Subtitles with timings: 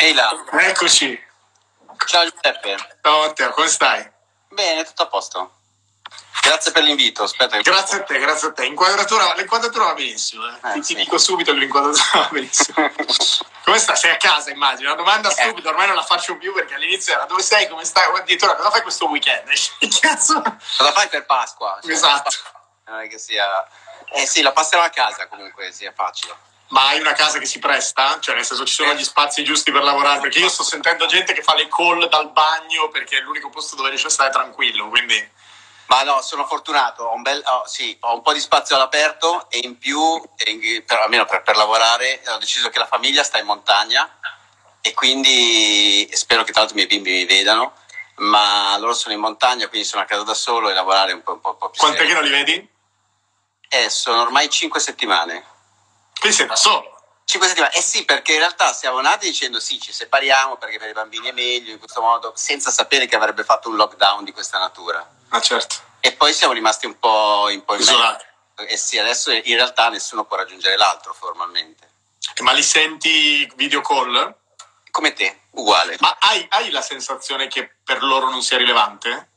[0.00, 0.30] Ehi là.
[0.50, 1.22] Eccoci.
[2.06, 2.76] Ciao Giuseppe.
[3.02, 4.10] Ciao Matteo, come stai?
[4.48, 5.54] Bene, tutto a posto.
[6.42, 7.24] Grazie per l'invito.
[7.24, 8.64] Aspetta, Grazie a te, grazie a te.
[8.64, 10.46] Inquadratura, l'inquadratura va benissimo.
[10.46, 10.68] Eh.
[10.70, 10.94] Eh, ti, sì.
[10.94, 12.90] ti dico subito che l'inquadratura va benissimo.
[13.64, 13.96] come stai?
[13.96, 14.88] Sei a casa, immagino.
[14.88, 15.48] La domanda Eh.
[15.48, 18.06] subito, ormai non la faccio più perché all'inizio era dove sei, come stai?
[18.16, 19.48] Addirittura cosa fai questo weekend?
[20.00, 20.40] Cazzo?
[20.42, 21.78] Cosa fai per Pasqua?
[21.82, 22.30] Cioè, Esatto.
[22.86, 23.46] Non è che sia...
[24.12, 26.34] Eh sì, la passerò a casa comunque, sia facile.
[26.70, 28.18] Ma hai una casa che si presta?
[28.20, 30.20] Cioè, nel senso, ci sono gli spazi giusti per lavorare?
[30.20, 33.74] Perché io sto sentendo gente che fa le call dal bagno perché è l'unico posto
[33.74, 34.88] dove riesce a stare tranquillo.
[34.88, 35.38] Quindi,
[35.86, 39.50] Ma no, sono fortunato, ho un, bel, ho- sì, ho un po' di spazio all'aperto
[39.50, 43.38] e in più, e per- almeno per, per lavorare, ho deciso che la famiglia sta
[43.38, 44.08] in montagna
[44.80, 47.74] e quindi spero che tra l'altro i miei bimbi mi vedano,
[48.18, 51.32] ma loro sono in montagna, quindi sono a casa da solo e lavorare un po',
[51.32, 52.68] un po', un po' più quant'è che non li vedi?
[53.68, 55.44] Eh, sono ormai cinque settimane.
[56.20, 56.98] Quindi sei da solo.
[57.24, 60.88] 5 settimane, eh sì, perché in realtà siamo nati dicendo sì, ci separiamo perché per
[60.88, 64.32] i bambini è meglio in questo modo, senza sapere che avrebbe fatto un lockdown di
[64.32, 65.08] questa natura.
[65.28, 65.76] Ah, certo.
[66.00, 68.24] E poi siamo rimasti un po' in po' in Isolati.
[68.66, 71.88] E sì, adesso in realtà nessuno può raggiungere l'altro formalmente.
[72.40, 74.34] Ma li senti video call?
[74.90, 75.96] Come te, uguale.
[76.00, 79.28] Ma hai, hai la sensazione che per loro non sia rilevante?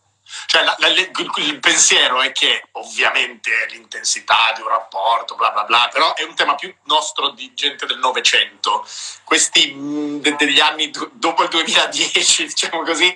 [0.48, 5.90] Cioè, la- la- il, pensiero è che ovviamente l'intensità di un rapporto, bla bla bla,
[5.92, 8.88] però è un tema più nostro di gente del Novecento.
[9.24, 13.14] Questi mh, de- degli anni do- dopo il 2010, diciamo così.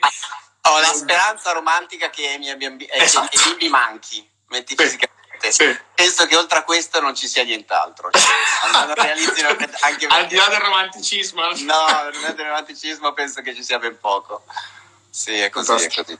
[0.69, 3.29] Ho la speranza romantica che miei bimbi, eh, Esatto.
[3.69, 5.15] manchi, metti fisicamente.
[5.51, 5.79] Sì.
[5.93, 8.09] Penso che oltre a questo non ci sia nient'altro.
[8.11, 8.21] Cioè,
[8.95, 11.41] realizzino anche Al di là del romanticismo.
[11.41, 14.43] No, per del romanticismo penso che ci sia ben poco.
[15.09, 16.19] Sì, è così, è così.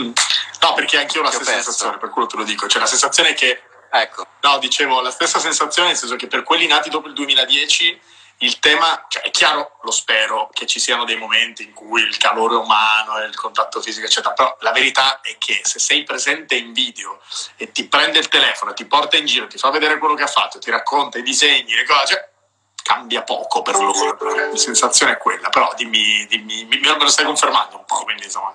[0.00, 0.12] Mm.
[0.60, 2.66] No, perché anche io ho la stessa sensazione, per quello te lo dico.
[2.66, 3.62] Cioè, la sensazione è che
[3.94, 8.00] Ecco, No, dicevo la stessa sensazione, nel senso che per quelli nati dopo il 2010
[8.38, 12.16] il tema, cioè è chiaro, lo spero, che ci siano dei momenti in cui il
[12.16, 16.56] calore umano e il contatto fisico, eccetera, però la verità è che se sei presente
[16.56, 17.20] in video
[17.56, 20.26] e ti prende il telefono, ti porta in giro, ti fa vedere quello che ha
[20.26, 22.28] fatto, ti racconta i disegni, le cose, cioè,
[22.82, 24.16] cambia poco per loro,
[24.50, 28.24] la sensazione è quella, però dimmi, dimmi, mi- me lo stai confermando un po', quindi
[28.24, 28.52] insomma...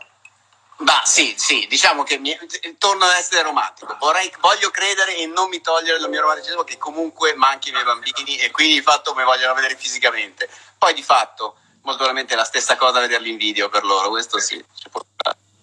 [0.78, 2.38] ma sì, sì, diciamo che mi-
[2.78, 3.96] torno ad essere romantico.
[4.00, 7.84] Vorrei, voglio credere e non mi togliere il mio romanticismo che comunque manchi i miei
[7.84, 10.50] bambini e quindi di fatto mi vogliono vedere fisicamente.
[10.78, 14.40] Poi di fatto, molto probabilmente è la stessa cosa vederli in video per loro, questo
[14.40, 14.64] sì.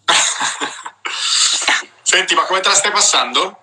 [2.02, 3.58] Senti, ma come te la stai passando?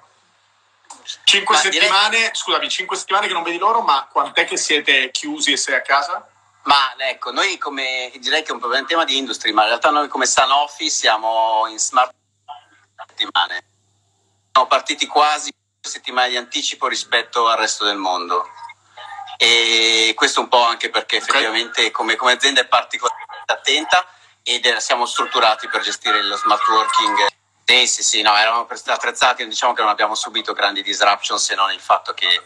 [1.24, 5.12] Cinque Ma direi- settimane, scusami, cinque settimane che non vedi loro, ma quant'è che siete
[5.12, 6.26] chiusi e sei a casa?
[6.64, 9.90] Ma ecco, noi come direi che è un problema tema di industry, ma in realtà
[9.90, 12.14] noi come Sanofi siamo in smart
[13.08, 13.64] settimane.
[14.52, 18.48] Siamo partiti quasi due settimane di anticipo rispetto al resto del mondo.
[19.38, 21.24] E questo un po' anche perché Ok.
[21.24, 24.06] effettivamente come, come azienda è particolarmente attenta
[24.44, 27.28] ed siamo strutturati per gestire lo smart working.
[27.66, 31.72] Sì, sì, sì, no, eravamo attrezzati, diciamo che non abbiamo subito grandi disruption se non
[31.72, 32.42] il fatto che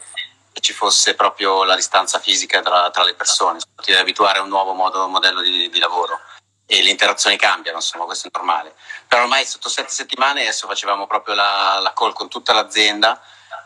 [0.60, 4.48] ci fosse proprio la distanza fisica tra, tra le persone, ti devi abituare a un
[4.48, 6.20] nuovo modo- modello di, di lavoro
[6.66, 8.74] e le interazioni cambiano, insomma, questo è normale.
[9.06, 13.20] Però ormai sotto sette settimane adesso facevamo proprio la, la call con tutta l'azienda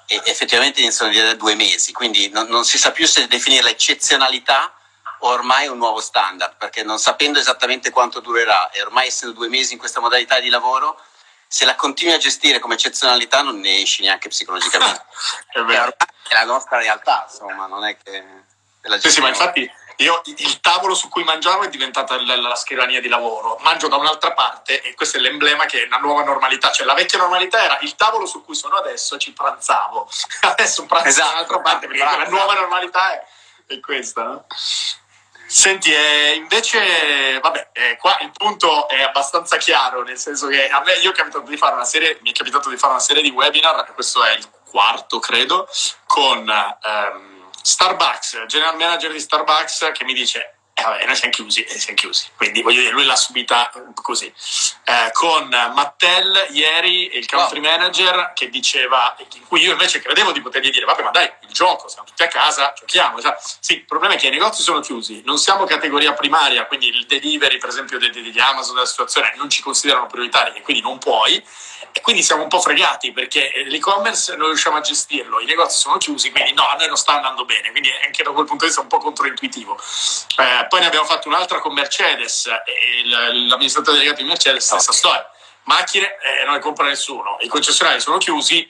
[0.07, 3.71] e effettivamente iniziano a dire due mesi, quindi non, non si sa più se definire
[3.71, 4.75] eccezionalità
[5.21, 9.49] o ormai un nuovo standard, perché non sapendo esattamente quanto durerà e ormai essendo due
[9.49, 11.01] mesi in questa modalità di lavoro,
[11.53, 15.05] se la continui a gestire come eccezionalità non ne esci neanche psicologicamente.
[15.51, 15.83] È vero.
[15.83, 15.97] ormai
[16.29, 18.25] è la nostra realtà, insomma, non è che
[19.01, 23.01] Sì, sì, ma infatti io il tavolo su cui mangiavo è diventata la, la scrivania
[23.01, 23.59] di lavoro.
[23.63, 26.71] Mangio da un'altra parte e questo è l'emblema che è una nuova normalità.
[26.71, 30.09] Cioè la vecchia normalità era il tavolo su cui sono adesso ci pranzavo.
[30.43, 31.27] Adesso pranzo Esatto.
[31.29, 33.27] da un'altra parte perché la nuova normalità è,
[33.67, 34.47] è questa, no?
[35.53, 40.81] Senti, eh, invece, vabbè, eh, qua il punto è abbastanza chiaro, nel senso che a
[40.87, 43.21] me io è capitato di fare una serie, mi è capitato di fare una serie
[43.21, 45.69] di webinar, questo è il quarto, credo,
[46.07, 51.79] con ehm, Starbucks, general manager di Starbucks, che mi dice: vabbè, noi siamo chiusi, e
[51.79, 52.29] siamo chiusi.
[52.37, 54.33] Quindi voglio dire, lui l'ha subita così.
[54.85, 60.41] Eh, con Mattel ieri, il country manager, che diceva, in cui io invece credevo di
[60.41, 63.21] potergli dire: vabbè, ma dai, il gioco, siamo tutti a casa, giochiamo.
[63.21, 63.37] sa.
[63.61, 67.07] Sì, il problema è che i negozi sono chiusi, non siamo categoria primaria, quindi il
[67.07, 70.83] delivery, per esempio, de- de- degli Amazon della situazione non ci considerano prioritari e quindi
[70.83, 71.43] non puoi.
[71.93, 75.97] E quindi siamo un po' fregati perché l'e-commerce non riusciamo a gestirlo, i negozi sono
[75.99, 78.67] chiusi, quindi no, a noi non sta andando bene, quindi anche da quel punto di
[78.67, 79.77] vista è un po' controintuitivo.
[80.37, 83.05] Eh, poi ne abbiamo fatto un'altra con Mercedes e
[83.49, 85.29] l'amministratore delegato di Mercedes, stessa storia.
[85.65, 88.69] Macchine eh, non le compra nessuno, i concessionari sono chiusi,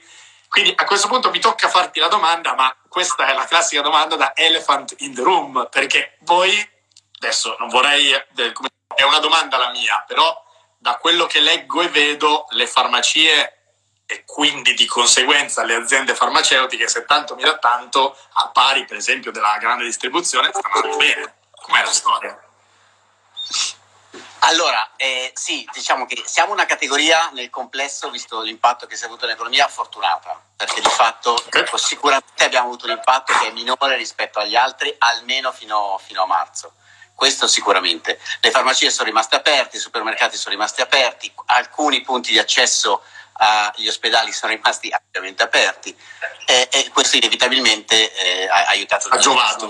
[0.49, 4.17] quindi a questo punto mi tocca farti la domanda, ma questa è la classica domanda
[4.17, 6.69] da elephant in the room, perché voi
[7.21, 10.49] adesso non vorrei, è una domanda la mia, però
[10.83, 13.59] da quello che leggo e vedo, le farmacie
[14.07, 18.97] e quindi di conseguenza le aziende farmaceutiche, se tanto mi dà tanto, a pari per
[18.97, 21.35] esempio della grande distribuzione, stanno andando bene.
[21.51, 22.43] Com'è la storia?
[24.45, 29.07] Allora, eh, sì, diciamo che siamo una categoria nel complesso, visto l'impatto che si è
[29.07, 31.67] avuto nell'economia, fortunata, perché di fatto okay.
[31.75, 36.27] sicuramente abbiamo avuto un impatto che è minore rispetto agli altri, almeno fino, fino a
[36.27, 36.73] marzo.
[37.21, 38.19] Questo sicuramente.
[38.41, 43.03] Le farmacie sono rimaste aperte, i supermercati sono rimasti aperti, alcuni punti di accesso
[43.35, 45.95] agli ospedali sono rimasti ampiamente aperti
[46.47, 49.09] e, e questo inevitabilmente eh, ha aiutato.
[49.09, 49.69] Ha giovato.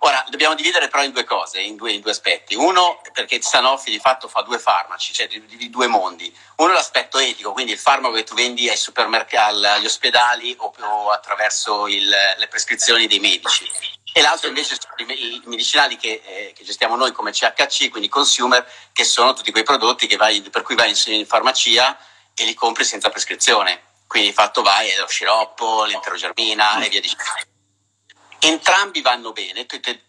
[0.00, 2.54] Ora, dobbiamo dividere però in due cose, in due, in due, aspetti.
[2.54, 6.32] Uno, perché Sanofi di fatto fa due farmaci, cioè di, di, due mondi.
[6.56, 10.72] Uno è l'aspetto etico, quindi il farmaco che tu vendi ai supermercati, agli ospedali o,
[10.78, 13.68] o attraverso il, le prescrizioni dei medici.
[14.12, 18.64] E l'altro invece sono i, medicinali che, eh, che, gestiamo noi come CHC, quindi consumer,
[18.92, 21.98] che sono tutti quei prodotti vai, per cui vai in, in farmacia
[22.34, 23.82] e li compri senza prescrizione.
[24.06, 27.24] Quindi di fatto vai lo sciroppo, l'enterogermina e via dicendo
[28.40, 29.66] Entrambi vanno bene,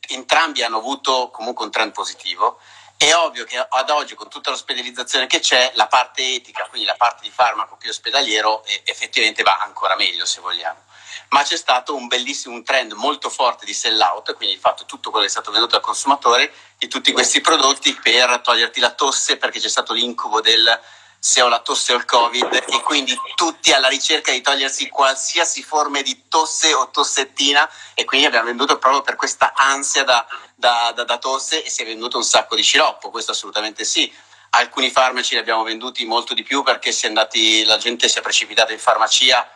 [0.08, 2.60] entrambi hanno avuto comunque un trend positivo.
[2.96, 6.96] È ovvio che ad oggi, con tutta l'ospedalizzazione che c'è, la parte etica, quindi la
[6.96, 10.82] parte di farmaco più ospedaliero, effettivamente va ancora meglio se vogliamo.
[11.30, 14.86] Ma c'è stato un bellissimo un trend molto forte di sell out, quindi il fatto
[14.86, 18.92] tutto quello che è stato venduto al consumatore di tutti questi prodotti per toglierti la
[18.92, 20.80] tosse, perché c'è stato l'incubo del
[21.20, 25.62] se ho la tosse o il covid e quindi tutti alla ricerca di togliersi qualsiasi
[25.62, 30.26] forma di tosse o tossettina e quindi abbiamo venduto proprio per questa ansia da,
[30.56, 34.12] da, da, da tosse e si è venduto un sacco di sciroppo, questo assolutamente sì.
[34.52, 38.72] Alcuni farmaci li abbiamo venduti molto di più perché andati, la gente si è precipitata
[38.72, 39.48] in farmacia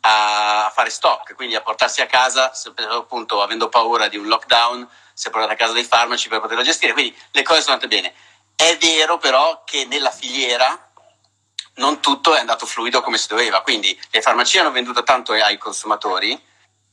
[0.00, 2.52] a fare stock, quindi a portarsi a casa,
[2.90, 6.62] appunto avendo paura di un lockdown, si è portato a casa dei farmaci per poterlo
[6.62, 8.14] gestire, quindi le cose sono andate bene.
[8.54, 10.87] È vero però che nella filiera
[11.78, 15.58] non tutto è andato fluido come si doveva, quindi le farmacie hanno venduto tanto ai
[15.58, 16.40] consumatori,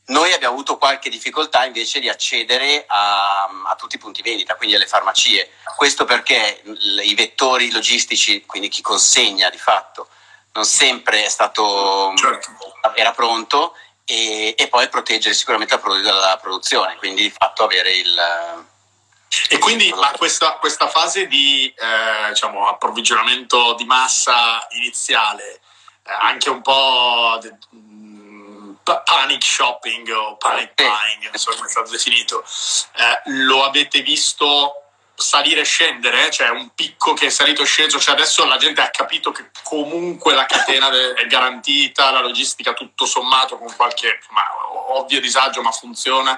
[0.07, 4.75] noi abbiamo avuto qualche difficoltà invece di accedere a, a, tutti i punti vendita, quindi
[4.75, 5.49] alle farmacie.
[5.75, 6.61] Questo perché
[7.03, 10.07] i vettori logistici, quindi chi consegna di fatto,
[10.53, 12.49] non sempre è stato, certo.
[12.93, 18.65] era pronto e, e, poi proteggere sicuramente la produzione, quindi di fatto avere il,
[19.49, 25.59] e quindi ma questa, questa fase di eh, diciamo, approvvigionamento di massa iniziale,
[26.03, 28.73] eh, anche un po' de, mh, mm,
[29.03, 34.81] panic shopping o panic buying, non so come è stato definito, eh, lo avete visto
[35.15, 36.29] salire e scendere?
[36.29, 39.49] Cioè un picco che è salito e sceso, cioè adesso la gente ha capito che
[39.63, 44.43] comunque la catena è garantita, la logistica tutto sommato con qualche insomma,
[44.97, 46.37] ovvio disagio ma funziona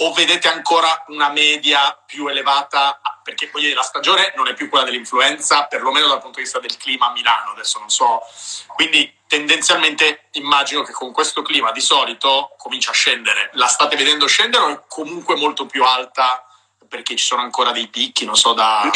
[0.00, 3.00] o vedete ancora una media più elevata?
[3.22, 6.76] Perché poi la stagione non è più quella dell'influenza, perlomeno dal punto di vista del
[6.76, 8.20] clima a Milano, adesso non so.
[8.68, 13.50] Quindi tendenzialmente immagino che con questo clima di solito comincia a scendere.
[13.54, 16.44] La state vedendo scendere o è comunque molto più alta
[16.88, 18.90] perché ci sono ancora dei picchi, non so, da...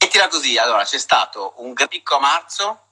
[0.00, 2.82] Mettila così, allora c'è stato un picco a marzo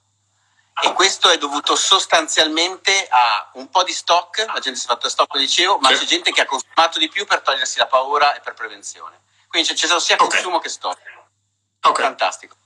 [0.83, 5.09] e questo è dovuto sostanzialmente a un po' di stock, la gente si è fatto
[5.09, 5.99] stock, dicevo, ma sì.
[5.99, 9.23] c'è gente che ha consumato di più per togliersi la paura e per prevenzione.
[9.49, 10.61] Quindi c'è, stato sia consumo okay.
[10.61, 11.01] che stock.
[11.81, 12.05] Okay.
[12.05, 12.57] Fantastico.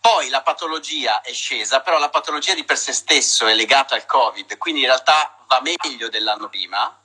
[0.00, 4.06] Poi la patologia è scesa, però la patologia di per sé stesso è legata al
[4.06, 7.00] Covid, quindi in realtà va meglio dell'anno prima,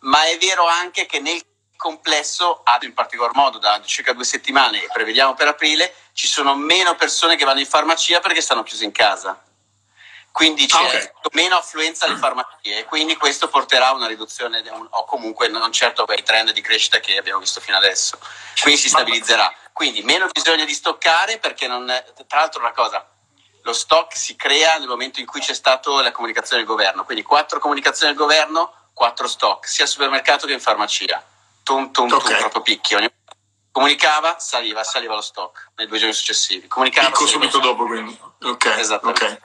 [0.00, 1.42] ma è vero anche che nel
[1.76, 6.94] complesso, in particolar modo da circa due settimane e prevediamo per aprile, ci sono meno
[6.94, 9.42] persone che vanno in farmacia perché stanno chiuse in casa
[10.32, 11.10] quindi c'è ah, okay.
[11.32, 16.04] meno affluenza alle farmacie e quindi questo porterà a una riduzione o comunque non certo
[16.04, 18.18] quei trend di crescita che abbiamo visto fino adesso
[18.62, 23.06] quindi si stabilizzerà quindi meno bisogno di stoccare perché non è, tra l'altro una cosa
[23.62, 27.22] lo stock si crea nel momento in cui c'è stata la comunicazione del governo quindi
[27.22, 31.22] quattro comunicazioni del governo quattro stock sia al supermercato che in farmacia
[31.62, 32.30] tum tum okay.
[32.30, 33.10] tum proprio picchi ogni
[33.72, 36.66] comunicava, saliva, saliva lo stock nei due giorni successivi.
[36.66, 38.18] Comunicava, Picco subito dopo, quindi.
[38.42, 38.66] Ok.
[38.78, 39.40] Esattamente.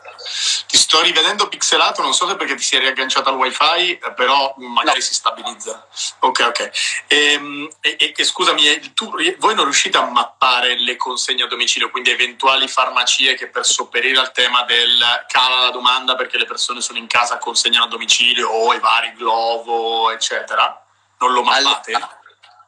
[0.67, 4.53] Ti sto rivedendo pixelato, non so se perché ti è riagganciato al wifi, eh, però
[4.57, 5.03] magari no.
[5.03, 5.87] si stabilizza.
[6.19, 6.71] Ok, ok.
[7.07, 11.47] Ehm, e, e, e scusami, eh, tu, voi non riuscite a mappare le consegne a
[11.47, 16.45] domicilio, quindi eventuali farmacie che per sopperire al tema del cala la domanda perché le
[16.45, 20.81] persone sono in casa consegnano a domicilio o i vari Glovo, eccetera?
[21.19, 21.93] Non lo mappate?
[21.93, 22.23] Allora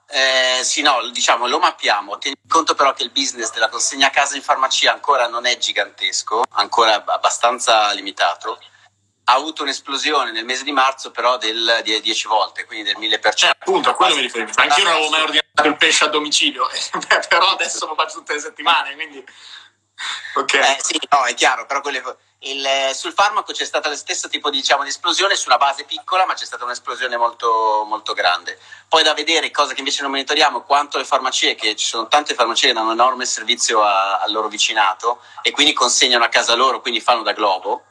[0.10, 2.18] eh, sì, no, diciamo, lo mappiamo.
[2.18, 5.58] Tieni conto però che il business della consegna a casa in farmacia ancora non è
[5.58, 8.60] gigantesco, ancora abbastanza limitato.
[9.26, 13.46] ha avuto un'esplosione nel mese di marzo però del 10 volte, quindi del 1000%.
[13.46, 14.62] Eh, appunto, a quello mi riferisco.
[14.62, 16.68] Anch'io non avevo mai ordinato il pesce a domicilio,
[17.28, 19.24] però adesso lo faccio tutte le settimane, quindi...
[20.36, 20.76] Okay.
[20.76, 22.02] Eh, sì, no, è chiaro, però quelle,
[22.40, 26.26] il, sul farmaco c'è stata lo stesso tipo diciamo, di esplosione su una base piccola,
[26.26, 28.60] ma c'è stata un'esplosione molto, molto grande.
[28.88, 32.36] Poi da vedere, cosa che invece non monitoriamo, quanto le farmacie, che ci sono tante
[32.36, 36.54] farmacie che danno un enorme servizio a, al loro vicinato e quindi consegnano a casa
[36.54, 37.84] loro, quindi fanno da globo.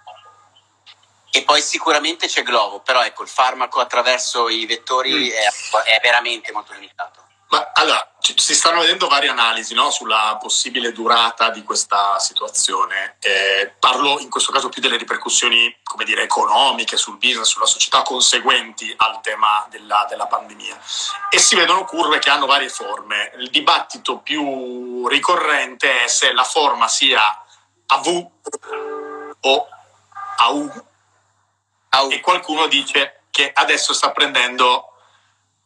[1.33, 5.31] E poi sicuramente c'è globo, però ecco, il farmaco attraverso i vettori mm.
[5.31, 7.26] è, è veramente molto limitato.
[7.49, 13.17] Ma allora, si stanno vedendo varie analisi no, sulla possibile durata di questa situazione.
[13.21, 18.03] Eh, parlo in questo caso più delle ripercussioni, come dire, economiche sul business, sulla società
[18.03, 20.77] conseguenti al tema della, della pandemia.
[21.31, 23.33] E si vedono curve che hanno varie forme.
[23.39, 27.23] Il dibattito più ricorrente è se la forma sia
[27.87, 28.29] a V
[29.41, 29.69] o
[30.39, 30.85] a U.
[32.11, 34.96] E qualcuno dice che adesso sta prendendo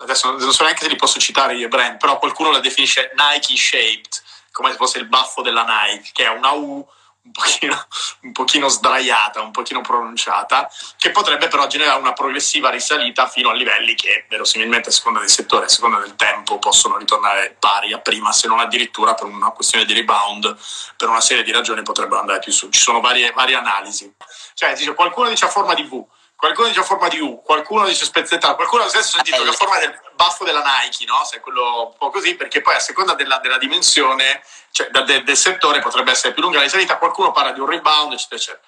[0.00, 3.56] adesso non so neanche se li posso citare io brand, però qualcuno la definisce Nike
[3.56, 6.86] shaped, come se fosse il baffo della Nike, che è una U
[7.22, 7.86] un pochino,
[8.22, 13.54] un pochino sdraiata, un pochino pronunciata, che potrebbe però generare una progressiva risalita fino a
[13.54, 17.98] livelli che verosimilmente a seconda del settore, a seconda del tempo, possono ritornare pari a
[17.98, 20.56] prima, se non addirittura per una questione di rebound,
[20.96, 22.70] per una serie di ragioni potrebbero andare più su.
[22.70, 24.12] Ci sono varie, varie analisi.
[24.54, 26.02] Cioè, dice, qualcuno dice a forma di V,
[26.40, 29.78] qualcuno dice a forma di U, qualcuno dice spezzettato, qualcuno stesso sentito che a forma
[29.78, 31.22] del baffo della Nike, no?
[31.24, 34.42] Se è quello un po' così, perché poi a seconda della, della dimensione,
[34.72, 38.14] cioè del, del settore potrebbe essere più lunga la risalita, qualcuno parla di un rebound,
[38.14, 38.62] eccetera, eccetera.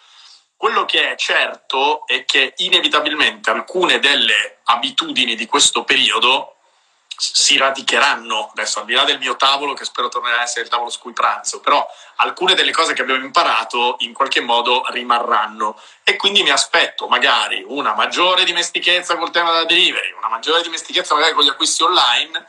[0.54, 6.58] Quello che è certo è che inevitabilmente alcune delle abitudini di questo periodo
[7.24, 10.68] si radicheranno, adesso al di là del mio tavolo che spero tornerà a essere il
[10.68, 11.86] tavolo su cui pranzo, però
[12.16, 15.80] alcune delle cose che abbiamo imparato in qualche modo rimarranno.
[16.02, 21.14] E quindi mi aspetto magari una maggiore dimestichezza col tema della delivery, una maggiore dimestichezza
[21.14, 22.48] magari con gli acquisti online.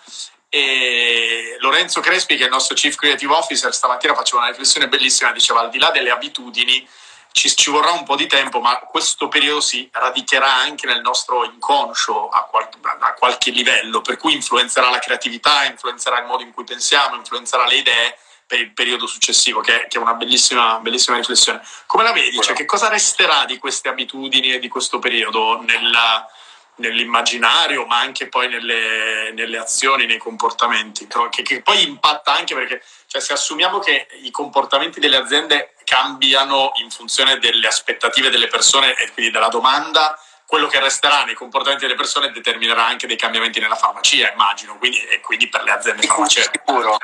[0.49, 5.31] E Lorenzo Crespi che è il nostro Chief Creative Officer stamattina faceva una riflessione bellissima,
[5.31, 6.87] diceva al di là delle abitudini
[7.33, 11.43] ci, ci, vorrà un po' di tempo, ma questo periodo si radicherà anche nel nostro
[11.43, 16.53] inconscio a, qual- a, qualche livello, per cui influenzerà la creatività, influenzerà il modo in
[16.53, 21.17] cui pensiamo, influenzerà le idee per il periodo successivo, che, che è una bellissima, bellissima,
[21.17, 21.61] riflessione.
[21.87, 22.39] Come la vedi?
[22.39, 26.29] Cioè, che cosa resterà di queste abitudini e di questo periodo nella,
[26.75, 32.83] nell'immaginario, ma anche poi nelle, nelle azioni, nei comportamenti, che, che, poi impatta anche perché
[33.07, 38.95] cioè, se assumiamo che i comportamenti delle aziende cambiano in funzione delle aspettative delle persone
[38.95, 43.59] e quindi della domanda, quello che resterà nei comportamenti delle persone determinerà anche dei cambiamenti
[43.59, 46.61] nella farmacia, immagino, quindi, e quindi per le aziende farmaceutiche.
[46.65, 46.97] Sicuro.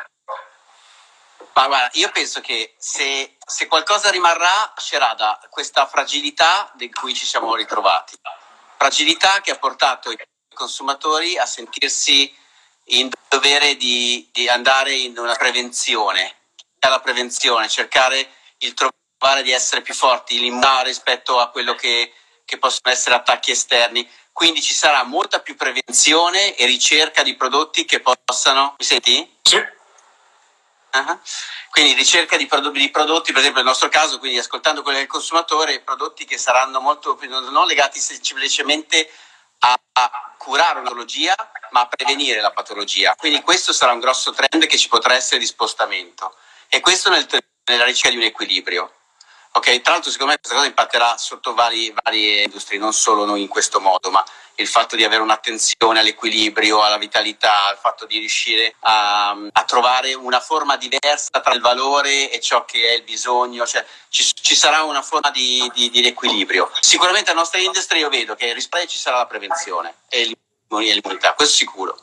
[1.53, 7.13] Ma guarda, io penso che se, se qualcosa rimarrà, nascerà da questa fragilità di cui
[7.13, 8.17] ci siamo ritrovati.
[8.77, 10.17] Fragilità che ha portato i
[10.53, 12.33] consumatori a sentirsi
[12.91, 16.35] in dovere di, di andare in una prevenzione,
[16.79, 22.13] alla prevenzione, cercare il trovare di essere più forti, l'immunità rispetto a quello che,
[22.45, 24.09] che possono essere attacchi esterni.
[24.31, 28.75] Quindi ci sarà molta più prevenzione e ricerca di prodotti che possano.
[28.77, 29.37] Mi senti?
[29.41, 29.55] Sì.
[30.91, 31.19] Uh-huh.
[31.69, 35.07] Quindi ricerca di, prodotti, di prodotti, per esempio nel nostro caso, quindi ascoltando quello del
[35.07, 39.11] consumatore, prodotti che saranno molto più non legati semplicemente
[39.59, 41.35] a, a curare una patologia,
[41.71, 43.13] ma a prevenire la patologia.
[43.15, 46.35] Quindi questo sarà un grosso trend che ci potrà essere di spostamento.
[46.69, 47.27] E questo nel,
[47.69, 48.93] nella ricerca di un equilibrio.
[49.51, 53.41] Ok, tra l'altro secondo me questa cosa impatterà sotto vari, varie industrie, non solo noi
[53.41, 54.23] in questo modo, ma
[54.55, 60.13] il fatto di avere un'attenzione all'equilibrio, alla vitalità, al fatto di riuscire a, a trovare
[60.13, 64.55] una forma diversa tra il valore e ciò che è il bisogno, cioè ci, ci
[64.55, 66.71] sarà una forma di, di, di, equilibrio.
[66.81, 70.35] Sicuramente nella nostra industria io vedo che rispetto ci sarà la prevenzione e
[70.67, 71.97] l'immunità, questo sicuro.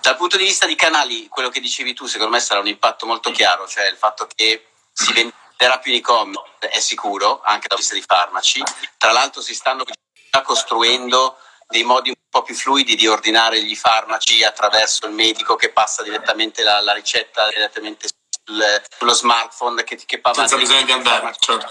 [0.00, 3.06] Dal punto di vista di canali, quello che dicevi tu, secondo me sarà un impatto
[3.06, 7.78] molto chiaro, cioè il fatto che si venderà più in e-commerce, è sicuro, anche dal
[7.78, 8.62] punto di vista di farmaci.
[8.96, 11.36] Tra l'altro si stanno già costruendo
[11.72, 16.02] dei modi un po' più fluidi di ordinare gli farmaci attraverso il medico che passa
[16.02, 18.08] direttamente la, la ricetta direttamente
[18.44, 21.70] sul, sullo smartphone che, che senza bisogno di andare certo.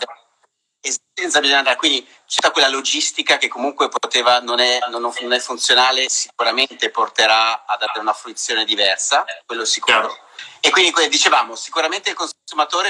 [1.13, 5.33] senza bisogno di andare quindi c'è quella logistica che comunque poteva non è, non, non
[5.33, 10.29] è funzionale sicuramente porterà ad avere una fruizione diversa quello sicuro certo.
[10.63, 12.30] E quindi dicevamo, sicuramente il consumatore,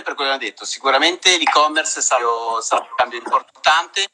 [0.03, 2.25] per quello che ho detto, sicuramente l'e-commerce sarà,
[2.61, 4.07] sarà un cambio importante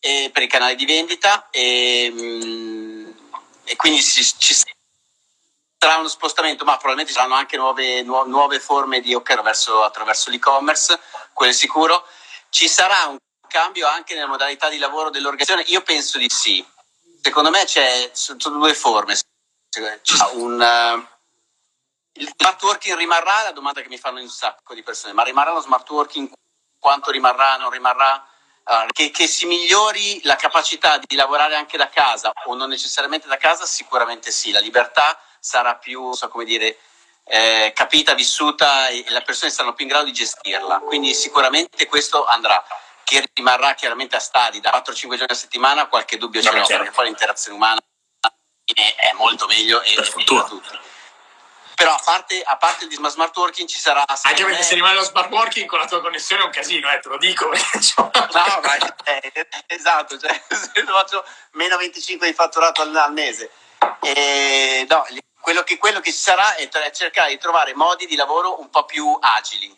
[0.00, 3.10] eh, per i canali di vendita e, mm,
[3.64, 4.54] e quindi ci, ci,
[5.78, 9.82] sarà uno spostamento, ma probabilmente ci saranno anche nuove, nu- nuove forme di okay, attraverso,
[9.82, 11.00] attraverso l'e-commerce,
[11.32, 12.06] quello è sicuro.
[12.48, 15.68] Ci sarà un cambio anche nella modalità di lavoro dell'organizzazione?
[15.68, 16.64] Io penso di sì.
[17.22, 19.16] Secondo me c'è sotto due forme.
[19.68, 20.00] C'è
[20.32, 21.06] un,
[22.16, 23.42] il smart working rimarrà?
[23.42, 26.30] La domanda che mi fanno un sacco di persone, ma rimarrà lo smart working?
[26.78, 27.56] Quanto rimarrà?
[27.56, 28.26] Non rimarrà?
[28.64, 33.28] Uh, che, che, si migliori la capacità di lavorare anche da casa o non necessariamente
[33.28, 34.50] da casa, sicuramente sì.
[34.50, 36.78] La libertà sarà più, so come dire,
[37.24, 40.80] eh, capita, vissuta e le persone saranno più in grado di gestirla.
[40.80, 42.64] Quindi sicuramente questo andrà.
[43.04, 46.90] Che rimarrà chiaramente a stadi da 4-5 giorni a settimana, qualche dubbio ce l'ho, perché
[46.90, 47.80] poi l'interazione umana
[48.74, 50.42] è molto meglio e per fortuna.
[50.42, 50.78] tutti.
[51.76, 54.02] Però a parte, a parte il smart working ci sarà...
[54.06, 56.98] Anche perché se rimane lo smart working con la tua connessione è un casino, eh,
[57.00, 57.50] te lo dico.
[57.52, 63.50] no, ma, eh, esatto, cioè, se faccio meno 25 di fatturato al, al mese.
[64.00, 65.04] Eh, no,
[65.38, 68.86] quello che, quello che ci sarà è cercare di trovare modi di lavoro un po'
[68.86, 69.72] più agili,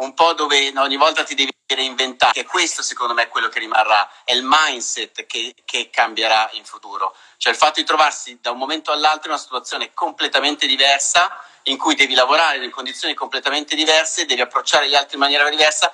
[0.00, 2.32] un po' dove ogni volta ti devi reinventare.
[2.32, 6.64] Che questo secondo me è quello che rimarrà, è il mindset che, che cambierà in
[6.64, 7.14] futuro.
[7.36, 11.76] Cioè il fatto di trovarsi da un momento all'altro in una situazione completamente diversa, in
[11.76, 15.92] cui devi lavorare in condizioni completamente diverse, devi approcciare gli altri in maniera diversa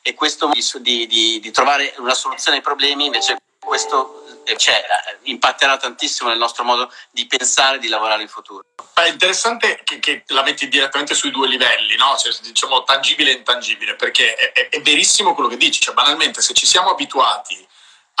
[0.00, 0.48] e questo
[0.80, 3.36] di, di, di trovare una soluzione ai problemi invece
[3.68, 4.24] questo
[4.56, 4.82] cioè,
[5.24, 8.64] impatterà tantissimo nel nostro modo di pensare e di lavorare in futuro.
[8.94, 12.16] È interessante che, che, la metti direttamente sui due livelli, no?
[12.16, 16.40] cioè, diciamo tangibile e intangibile, perché è, è, è verissimo quello che dici, cioè, banalmente
[16.40, 17.66] se ci siamo abituati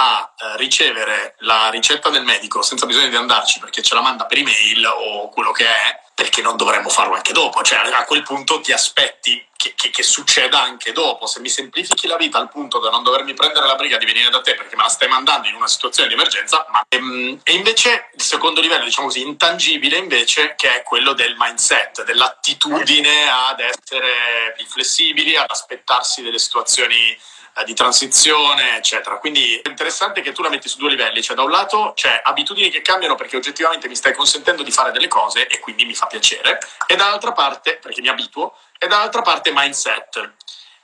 [0.00, 4.26] a eh, ricevere la ricetta del medico senza bisogno di andarci perché ce la manda
[4.26, 7.62] per email o quello che è, perché non dovremmo farlo anche dopo?
[7.62, 11.26] Cioè, a quel punto ti aspetti che, che, che, succeda anche dopo.
[11.26, 14.28] Se mi semplifichi la vita al punto da non dovermi prendere la briga di venire
[14.28, 17.52] da te perché me la stai mandando in una situazione di emergenza, ma, ehm, e
[17.52, 23.60] invece il secondo livello, diciamo così, intangibile invece, che è quello del mindset, dell'attitudine ad
[23.60, 27.16] essere più flessibili, ad aspettarsi delle situazioni
[27.64, 29.18] di transizione, eccetera.
[29.18, 32.20] Quindi è interessante che tu la metti su due livelli, cioè da un lato c'è
[32.22, 35.94] abitudini che cambiano perché oggettivamente mi stai consentendo di fare delle cose e quindi mi
[35.94, 40.32] fa piacere, e dall'altra parte, perché mi abituo, e dall'altra parte mindset.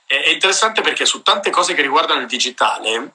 [0.05, 3.13] È interessante perché su tante cose che riguardano il digitale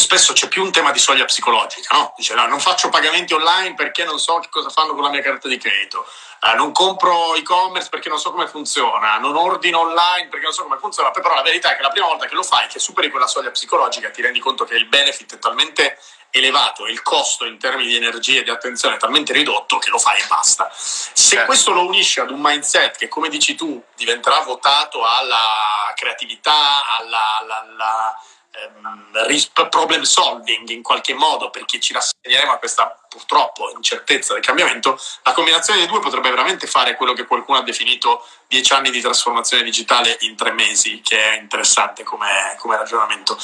[0.00, 2.14] spesso c'è più un tema di soglia psicologica, no?
[2.16, 5.20] Dice no, non faccio pagamenti online perché non so che cosa fanno con la mia
[5.20, 6.06] carta di credito,
[6.42, 10.62] eh, non compro e-commerce perché non so come funziona, non ordino online perché non so
[10.62, 13.10] come funziona, però la verità è che la prima volta che lo fai, che superi
[13.10, 15.98] quella soglia psicologica, ti rendi conto che il benefit è talmente
[16.30, 19.90] elevato e il costo in termini di energia e di attenzione è talmente ridotto che
[19.90, 20.70] lo fai e basta.
[20.72, 21.46] Se certo.
[21.46, 27.38] questo lo unisci ad un mindset che, come dici tu, diventerà votato alla creatività, alla,
[27.38, 28.20] alla, alla
[28.52, 34.98] ehm, problem solving in qualche modo perché ci rassegneremo a questa purtroppo incertezza del cambiamento,
[35.24, 39.00] la combinazione dei due potrebbe veramente fare quello che qualcuno ha definito dieci anni di
[39.00, 43.36] trasformazione digitale in tre mesi, che è interessante come, come ragionamento.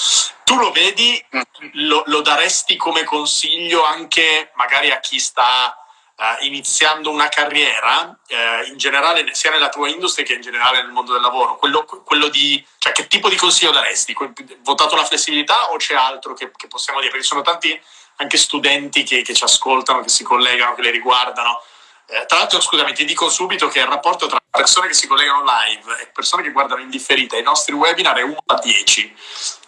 [0.45, 1.23] Tu lo vedi,
[1.73, 5.77] lo, lo daresti come consiglio anche magari a chi sta
[6.17, 10.91] uh, iniziando una carriera, uh, in generale sia nella tua industria che in generale nel
[10.91, 14.17] mondo del lavoro, quello, quello di, cioè, che tipo di consiglio daresti?
[14.61, 17.11] Votato la flessibilità o c'è altro che, che possiamo dire?
[17.11, 17.81] Perché ci sono tanti
[18.17, 21.63] anche studenti che, che, ci ascoltano, che si collegano, che le riguardano.
[22.09, 25.45] Eh, tra l'altro, scusami, ti dico subito che il rapporto tra persone che si collegano
[25.45, 29.15] live e persone che guardano in differita i nostri webinar è 1 a 10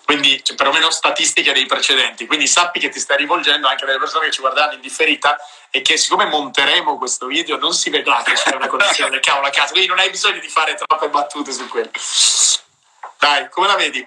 [0.09, 2.27] quindi cioè, perlomeno statistiche dei precedenti.
[2.27, 5.37] Quindi sappi che ti stai rivolgendo anche alle persone che ci guardano in differita
[5.71, 9.47] e che siccome monteremo questo video non si vedrà che c'è una connessione del cavolo
[9.47, 11.91] a casa, quindi non hai bisogno di fare troppe battute su quello.
[13.19, 14.07] Dai, come la vedi?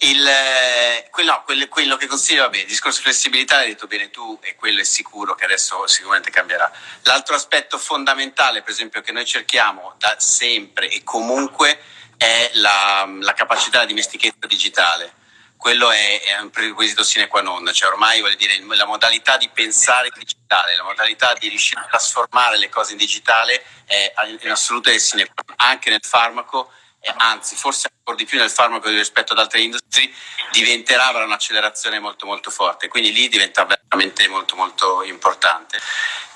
[0.00, 4.54] Il, eh, quello, quello, che consiglio, vabbè, il discorso flessibilità l'hai detto bene tu e
[4.54, 6.70] quello è sicuro che adesso sicuramente cambierà.
[7.02, 11.80] L'altro aspetto fondamentale, per esempio, che noi cerchiamo da sempre e comunque
[12.16, 15.14] è la, la capacità di dimestichezza digitale
[15.58, 19.50] quello è, è, un prerequisito sine qua non, cioè ormai vuol dire la modalità di
[19.52, 24.96] pensare digitale, la modalità di riuscire a trasformare le cose in digitale è in assoluto
[24.98, 26.70] sine qua non, anche nel farmaco,
[27.16, 30.10] anzi forse ancora di più nel farmaco rispetto ad altre industrie,
[30.52, 35.78] diventerà avrà un'accelerazione molto molto forte, quindi lì diventa veramente molto molto importante.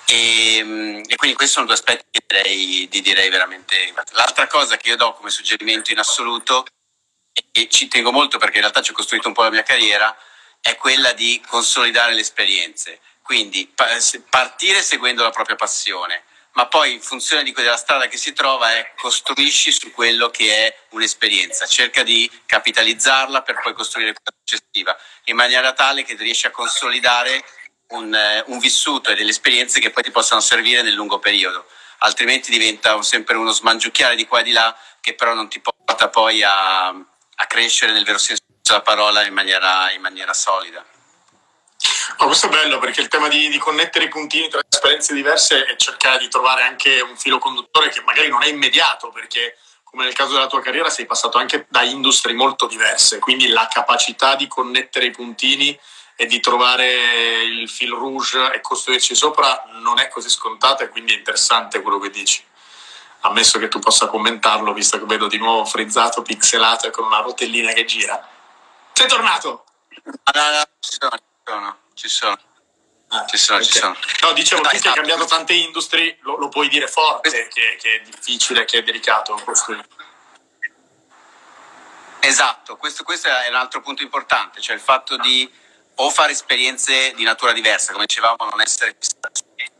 [0.05, 3.95] E, e, quindi questi sono due aspetti che direi, direi veramente.
[4.11, 6.67] L'altra cosa che io do come suggerimento in assoluto
[7.53, 10.17] e ci tengo molto perché in realtà ci ho costruito un po' la mia carriera,
[10.61, 13.01] è quella di consolidare le esperienze.
[13.23, 13.73] Quindi
[14.29, 18.73] partire seguendo la propria passione, ma poi in funzione di quella strada che si trova
[18.75, 24.97] è costruisci su quello che è un'esperienza, cerca di capitalizzarla per poi costruire quella successiva,
[25.25, 27.45] in maniera tale che riesci a consolidare
[27.89, 31.67] un, un vissuto e delle esperienze che poi ti possano servire nel lungo periodo,
[31.99, 36.09] altrimenti diventa sempre uno smangiucchiare di qua e di là che però non ti porta
[36.09, 36.95] poi a,
[37.43, 40.85] a crescere nel vero senso la parola in maniera, in maniera solida.
[42.19, 45.65] Oh, questo è bello perché il tema di, di, connettere i puntini tra esperienze diverse
[45.65, 50.05] è cercare di trovare anche un filo conduttore che magari non è immediato perché come
[50.05, 54.37] nel caso della tua carriera sei passato anche da industrie molto diverse, quindi la capacità
[54.37, 55.79] di connettere i puntini
[56.17, 61.13] e di trovare il fil rouge e costruirci sopra non è così scontata e quindi
[61.13, 62.43] è interessante quello che dici.
[63.25, 67.21] Ammesso che tu possa commentarlo, visto che vedo di nuovo frizzato, pixelato e con una
[67.21, 68.29] rotellina che gira.
[68.93, 69.65] Sei tornato?
[70.05, 71.79] No, no, ci sono, ci sono.
[71.95, 72.39] Ci sono.
[73.09, 73.71] Ah, ci sono, okay.
[73.71, 73.97] ci sono.
[74.23, 77.97] No, dicevo, tu che hai cambiato tante industrie, lo, lo puoi dire forte, che, che,
[77.97, 79.87] è difficile, che è delicato costruire.
[82.21, 85.51] Esatto, questo, questo è un altro punto importante, cioè il fatto di
[85.97, 88.97] o fare esperienze di natura diversa, come dicevamo, non essere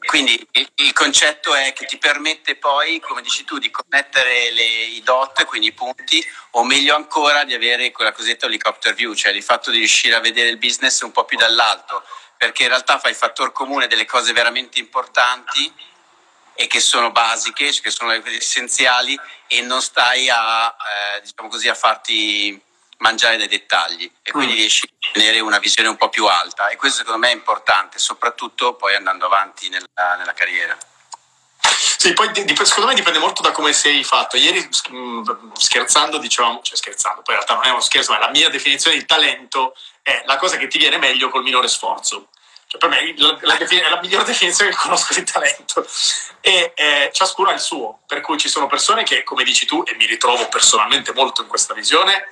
[0.07, 5.03] quindi il, concetto è che ti permette poi, come dici tu, di connettere le, i
[5.03, 9.43] dot, quindi i punti, o meglio ancora di avere quella cosiddetta helicopter view, cioè il
[9.43, 12.03] fatto di riuscire a vedere il business un po' più dall'alto,
[12.37, 15.73] perché in realtà fai fattor comune delle cose veramente importanti
[16.55, 20.67] e che sono basiche, che sono essenziali e non stai a,
[21.17, 22.61] eh, diciamo così, a farti
[23.03, 24.57] mangiare dai dettagli e quindi mm.
[24.57, 27.99] riesci a tenere una visione un po' più alta e questo secondo me è importante,
[27.99, 30.79] soprattutto poi andando avanti nella, nella carriera.
[32.03, 32.33] Sì, poi
[32.65, 34.37] secondo me dipende molto da come sei fatto.
[34.37, 38.31] Ieri mm, scherzando dicevamo, cioè scherzando, poi in realtà non è uno scherzo, ma la
[38.31, 42.29] mia definizione di talento è la cosa che ti viene meglio col minore sforzo.
[42.67, 45.87] Cioè, per me la, la, è la miglior definizione che conosco di talento.
[46.41, 49.85] E eh, ciascuno ha il suo, per cui ci sono persone che, come dici tu,
[49.87, 52.29] e mi ritrovo personalmente molto in questa visione,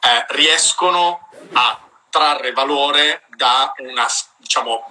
[0.00, 1.80] eh, riescono a
[2.10, 4.06] trarre valore da una
[4.36, 4.90] diciamo,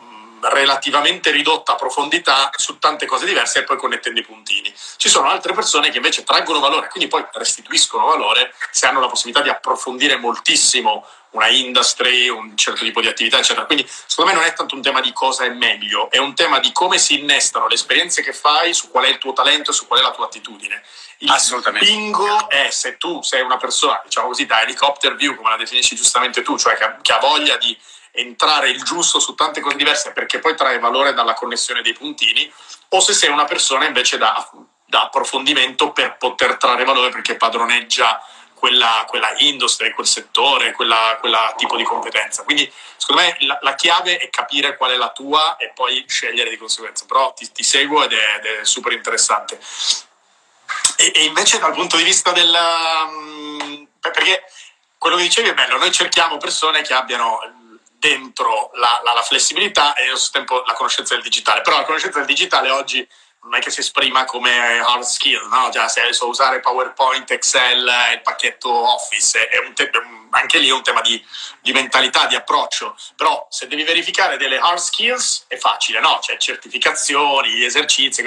[0.50, 4.74] relativamente ridotta profondità su tante cose diverse e poi connettendo i puntini.
[4.98, 9.08] Ci sono altre persone che invece traggono valore, quindi poi restituiscono valore se hanno la
[9.08, 13.66] possibilità di approfondire moltissimo una industry, un certo tipo di attività, eccetera.
[13.66, 16.60] Quindi secondo me non è tanto un tema di cosa è meglio, è un tema
[16.60, 19.74] di come si innestano le esperienze che fai, su qual è il tuo talento e
[19.74, 20.82] su qual è la tua attitudine.
[21.20, 21.90] Il Assolutamente.
[21.90, 25.96] bingo è se tu sei una persona, diciamo così, da helicopter view, come la definisci
[25.96, 27.78] giustamente tu, cioè che, che ha voglia di
[28.12, 32.52] entrare il giusto su tante cose diverse perché poi trae valore dalla connessione dei puntini,
[32.90, 34.50] o se sei una persona invece da,
[34.86, 38.22] da approfondimento per poter trarre valore perché padroneggia
[38.54, 42.44] quella, quella industria, quel settore, quella, quella, tipo di competenza.
[42.44, 46.50] Quindi secondo me la, la, chiave è capire qual è la tua e poi scegliere
[46.50, 49.60] di conseguenza, però ti, ti seguo ed è, ed è, super interessante.
[50.98, 52.54] E, e, invece dal punto di vista del...
[52.54, 54.44] Um, perché
[54.98, 57.40] quello che dicevi è bello, noi cerchiamo persone che abbiano
[57.98, 61.86] dentro la, la, la flessibilità e allo stesso tempo la conoscenza del digitale, però la
[61.86, 63.08] conoscenza del digitale oggi
[63.46, 65.70] non è che si esprima come hard skill, no?
[65.72, 69.92] Cioè, se so usare PowerPoint, Excel, il pacchetto Office, te-
[70.32, 71.24] anche lì è un tema di,
[71.62, 72.98] di, mentalità, di approccio.
[73.16, 76.20] Però se devi verificare delle hard skills è facile, no?
[76.22, 78.24] Cioè certificazioni, esercizi,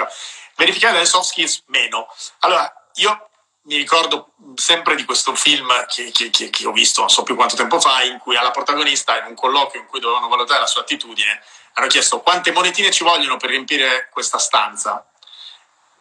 [0.59, 2.07] verificare delle soft skills meno.
[2.39, 3.29] Allora, io
[3.63, 7.35] mi ricordo sempre di questo film che, che, che, che, ho visto non so più
[7.35, 10.67] quanto tempo fa, in cui alla protagonista, in un colloquio in cui dovevano valutare la
[10.67, 11.41] sua attitudine,
[11.73, 15.05] hanno chiesto quante monetine ci vogliono per riempire questa stanza.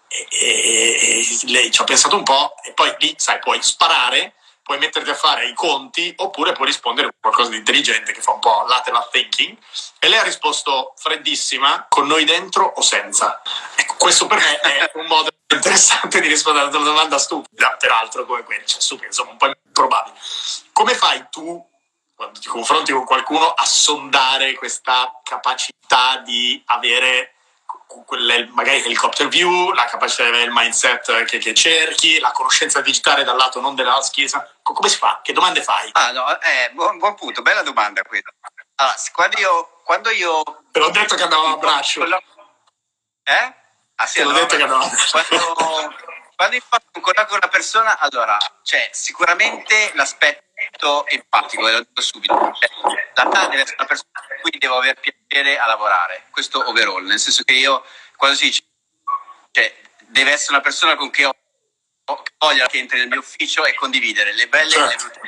[0.09, 4.35] E, e, e lei ci ha pensato un po' e poi lì, sai, puoi sparare,
[4.69, 8.39] puoi metterti a fare i conti oppure puoi rispondere qualcosa di intelligente che fa un
[8.39, 9.57] po' lateral thinking.
[9.99, 13.41] E lei ha risposto freddissima, con noi dentro o senza.
[13.75, 18.27] Ecco, questo per me è un modo interessante di rispondere ad una domanda stupida, peraltro
[18.27, 20.15] come quella, cioè stupida, insomma, un po' improbabile.
[20.75, 21.67] Come fai tu,
[22.15, 27.37] quando ti confronti con qualcuno, a sondare questa capacità di avere
[27.88, 32.81] quelle, magari l'helicopter view, la capacità di avere il mindset che, che, cerchi, la conoscenza
[32.81, 34.48] digitale dal lato non della schisa.
[34.62, 35.20] Come si fa?
[35.22, 35.88] Che domande fai?
[35.92, 38.31] Ah, no, eh, buon, buon punto, bella domanda questa.
[38.77, 39.81] Allora, quando io...
[39.85, 42.05] Quando io Te l'ho detto che andavo a braccio.
[42.05, 43.55] Eh?
[43.94, 44.79] Ah, sì, allora, detto che no.
[45.11, 45.55] Quando,
[46.37, 50.48] quando io faccio un contatto con una persona, allora, c'è sicuramente l'aspetto
[51.07, 52.35] empatico, ve lo dico subito.
[53.15, 57.19] La deve essere una persona con cui devo aver piacere a lavorare, questo overall, nel
[57.19, 57.85] senso che io,
[58.17, 58.63] quando si dice,
[59.51, 59.75] cioè,
[60.07, 61.35] deve essere una persona con cui ho
[62.39, 64.87] voglia che entri nel mio ufficio e condividere le belle certo.
[64.87, 65.21] e le brutte.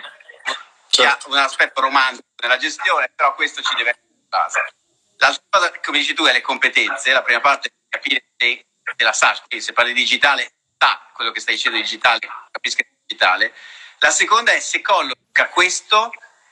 [0.88, 1.26] Certo.
[1.26, 4.74] Ha un aspetto romantico nella gestione, però questo ci deve essere base.
[5.18, 7.12] L'altra cosa, come dici tu, è le competenze.
[7.12, 11.30] La prima parte è capire se, se la sa, quindi se parli digitale, sa quello
[11.30, 13.54] che stai dicendo digitale, capisca digitale.
[14.02, 16.10] La seconda è se colloca questo,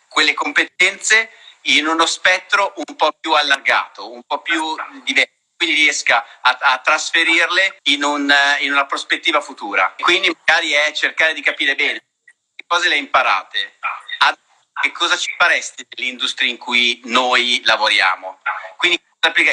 [0.08, 1.30] quelle competenze,
[1.62, 6.78] in uno spettro un po' più allargato, un po' più diverso quindi riesca a, a
[6.78, 9.92] trasferirle in, un, in, una prospettiva futura.
[9.98, 11.98] Quindi magari è cercare di capire bene
[12.54, 13.78] che cose le hai imparate,
[14.80, 18.38] che cosa ci faresti nell'industria in cui noi lavoriamo.
[18.76, 19.02] Quindi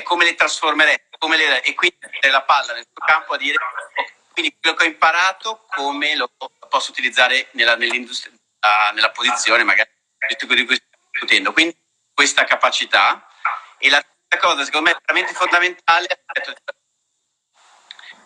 [0.04, 1.98] come le trasformeresti, come le, e quindi
[2.30, 3.58] la palla nel tuo campo a dire
[4.36, 6.30] quindi quello che ho imparato come lo
[6.76, 8.34] posso utilizzare nella, nell'industria,
[8.94, 9.90] nella posizione magari
[10.28, 11.54] di cui stiamo discutendo.
[11.54, 11.78] Quindi
[12.14, 13.26] questa capacità.
[13.78, 16.08] E la terza cosa secondo me è veramente fondamentale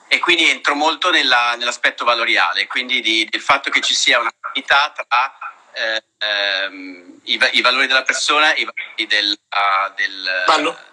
[0.07, 4.33] e quindi entro molto nella, nell'aspetto valoriale, quindi di, del fatto che ci sia una
[4.55, 5.37] unità tra
[5.73, 10.45] eh, ehm, i, i, valori della persona e i valori del, uh, del,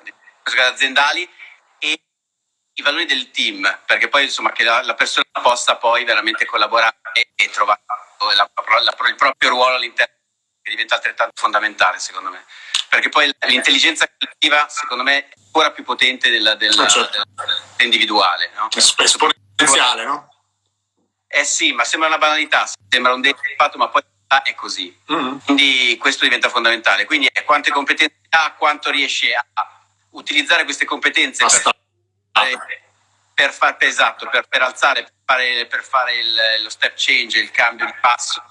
[0.03, 1.29] del, aziendali e
[2.79, 6.97] i valori del team, perché poi insomma che la, la persona possa poi veramente collaborare
[7.13, 7.81] e trovare
[8.35, 8.51] la,
[8.83, 10.15] la, il proprio ruolo all'interno
[10.63, 12.45] che diventa altrettanto fondamentale secondo me
[12.89, 17.23] perché poi l'intelligenza collettiva secondo me è ancora più potente della, della, ah, certo.
[17.35, 18.69] della individuale no?
[18.71, 20.29] esponenziale no?
[21.29, 23.41] eh sì ma sembra una banalità sembra un detto
[23.77, 24.03] ma poi
[24.43, 25.37] è così mm-hmm.
[25.45, 31.45] quindi questo diventa fondamentale quindi è quante competenze ha quanto riesce a utilizzare queste competenze
[31.45, 31.71] Basta.
[31.71, 31.81] per,
[33.35, 37.95] per, far, esatto, per, per alzare per fare, il, lo step change il cambio di
[38.01, 38.43] passo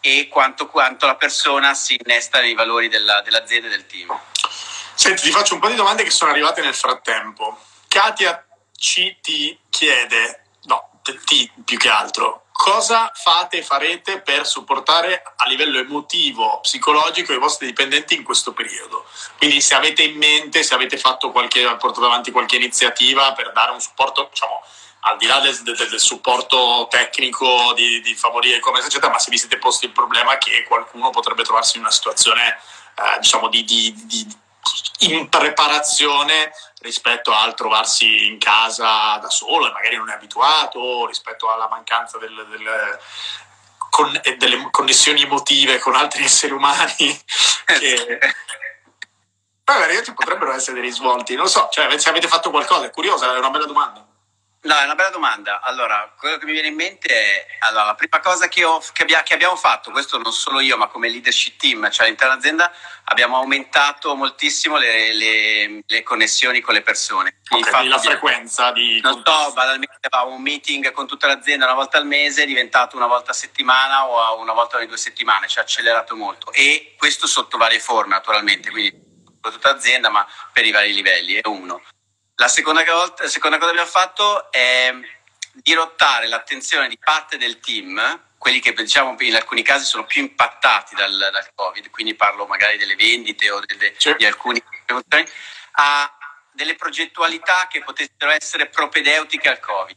[0.00, 4.18] e quanto, quanto la persona si innesta nei valori della, dell'azienda e del team.
[4.94, 7.60] Senti, ti faccio un po' di domande che sono arrivate nel frattempo.
[7.88, 8.44] Katia
[8.76, 15.46] ci ti chiede, no, ti più che altro, cosa fate e farete per supportare a
[15.46, 19.04] livello emotivo, psicologico i vostri dipendenti in questo periodo?
[19.36, 23.72] Quindi se avete in mente, se avete fatto qualche, portato avanti qualche iniziativa per dare
[23.72, 24.62] un supporto, diciamo,
[25.00, 29.30] al di là del, del, del supporto tecnico di, di, favorire il eccetera, ma se
[29.30, 32.58] vi siete posti il problema che qualcuno potrebbe trovarsi in una situazione,
[32.96, 34.26] eh, diciamo, di, di, di
[35.00, 41.68] impreparazione rispetto al trovarsi in casa da solo e magari non è abituato, rispetto alla
[41.68, 42.98] mancanza del, del,
[43.90, 47.20] con, delle connessioni emotive con altri esseri umani
[47.78, 48.18] che...
[49.68, 52.90] Magari ci potrebbero essere dei risvolti, non lo so, cioè, se avete fatto qualcosa, è
[52.90, 54.05] curiosa, è una bella domanda.
[54.66, 55.60] No, è una bella domanda.
[55.60, 59.02] Allora, quello che mi viene in mente è allora, la prima cosa che, ho, che,
[59.02, 62.72] abbia, che, abbiamo fatto, questo non solo io, ma come leadership team, cioè all'interno dell'azienda,
[63.04, 67.38] abbiamo aumentato moltissimo le, le, le connessioni con le persone.
[67.48, 69.00] Okay, quindi la frequenza di.
[69.00, 72.96] Non so, banalmente avevamo un meeting con tutta l'azienda una volta al mese, è diventato
[72.96, 76.50] una volta a settimana o una volta ogni due settimane, ci ha accelerato molto.
[76.50, 78.92] E questo sotto varie forme, naturalmente, quindi
[79.40, 81.80] per tutta l'azienda, ma per i vari livelli, è uno.
[82.38, 84.94] La seconda, volta, la seconda cosa che abbiamo fatto è
[85.54, 90.94] dirottare l'attenzione di parte del team, quelli che diciamo in alcuni casi sono più impattati
[90.94, 94.18] dal, dal Covid, quindi parlo magari delle vendite o delle, certo.
[94.18, 94.62] di alcuni
[95.78, 96.16] a
[96.52, 99.96] delle progettualità che potessero essere propedeutiche al Covid.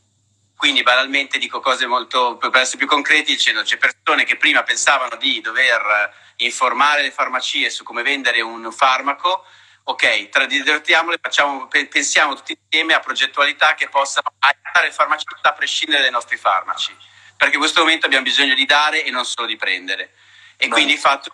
[0.56, 5.18] Quindi banalmente dico cose molto, per essere più concreti, dicendo c'è persone che prima pensavano
[5.18, 9.46] di dover informare le farmacie su come vendere un farmaco,
[9.90, 16.04] ok, tradirtiamole, facciamo, pensiamo tutti insieme a progettualità che possano aiutare il farmacista a prescindere
[16.04, 16.96] dai nostri farmaci,
[17.36, 20.14] perché in questo momento abbiamo bisogno di dare e non solo di prendere.
[20.58, 21.32] E quindi, fatto,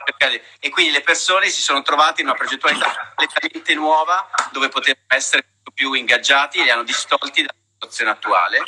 [0.59, 5.43] e quindi, le persone si sono trovate in una progettualità completamente nuova dove potevano essere
[5.73, 8.59] più ingaggiati e li hanno distolti dalla situazione attuale.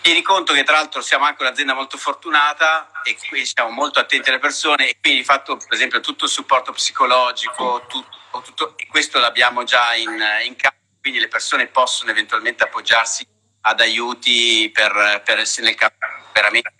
[0.00, 4.30] Tieni conto che tra l'altro siamo anche un'azienda molto fortunata e qui siamo molto attenti
[4.30, 9.18] alle persone e quindi fatto per esempio tutto il supporto psicologico, tutto tutto, e questo
[9.18, 10.10] l'abbiamo già in,
[10.44, 13.26] in campo, quindi le persone possono eventualmente appoggiarsi
[13.62, 16.72] ad aiuti per, per nel campo veramente.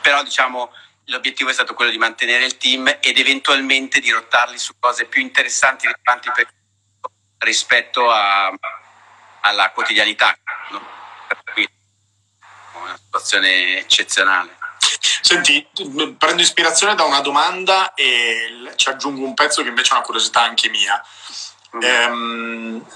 [0.00, 0.72] Però diciamo
[1.06, 5.20] l'obiettivo è stato quello di mantenere il team ed eventualmente di rottarli su cose più
[5.20, 6.48] interessanti rilevanti per
[7.38, 8.52] rispetto a,
[9.40, 10.36] alla quotidianità.
[10.70, 11.00] No?
[12.74, 14.58] Una situazione eccezionale.
[15.32, 15.66] Senti,
[16.18, 20.42] prendo ispirazione da una domanda e ci aggiungo un pezzo che invece è una curiosità
[20.42, 21.02] anche mia.
[21.74, 21.82] Mm.
[21.82, 22.86] Ehm,